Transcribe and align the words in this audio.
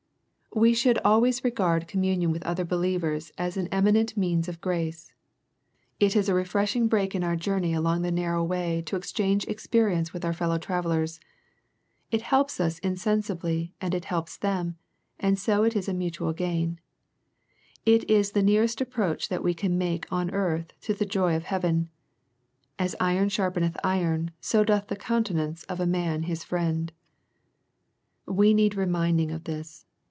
''We 0.61 0.73
should 0.73 0.99
always 1.05 1.45
regard 1.45 1.87
communion 1.87 2.29
with 2.29 2.43
other 2.43 2.65
be 2.65 2.75
lievers 2.75 3.31
as 3.37 3.55
an 3.55 3.69
eminent 3.71 4.17
means 4.17 4.49
of 4.49 4.59
grace. 4.59 5.13
It 5.97 6.13
is 6.13 6.27
a 6.27 6.33
refreshing 6.33 6.89
break 6.89 7.15
in 7.15 7.23
our 7.23 7.37
journey 7.37 7.73
along 7.73 8.01
the 8.01 8.11
narrow 8.11 8.43
way 8.43 8.81
to 8.87 8.97
exchange 8.97 9.45
experience 9.47 10.11
with 10.11 10.25
our 10.25 10.33
fellow 10.33 10.57
travellers. 10.57 11.21
It 12.11 12.21
helps 12.23 12.59
us 12.59 12.79
in 12.79 12.97
sensibly 12.97 13.73
and 13.79 13.95
it 13.95 14.03
helps 14.03 14.35
them, 14.37 14.75
and 15.21 15.39
so 15.39 15.63
is 15.63 15.87
a 15.87 15.93
mutual 15.93 16.33
gain. 16.33 16.81
It 17.85 18.07
is 18.09 18.31
the 18.33 18.43
nearest 18.43 18.81
approach 18.81 19.29
that 19.29 19.45
we 19.45 19.53
can 19.53 19.77
make 19.77 20.05
on 20.11 20.29
earth 20.31 20.73
to 20.81 20.93
the 20.93 21.05
joy 21.05 21.33
of 21.37 21.43
heaven." 21.43 21.87
As 22.77 22.93
iron 22.99 23.29
sharpeneth 23.29 23.77
iron, 23.85 24.31
so 24.41 24.65
doth 24.65 24.87
the 24.87 24.97
countenance 24.97 25.63
of 25.69 25.79
a 25.79 25.87
man 25.87 26.23
his 26.23 26.43
friend." 26.43 26.91
We 28.25 28.53
need 28.53 28.75
reminding 28.75 29.31
of 29.31 29.45
this. 29.45 29.85